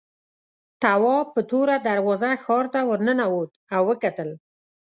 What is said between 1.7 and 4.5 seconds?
دروازه ښار ته ورننوت او وکتل.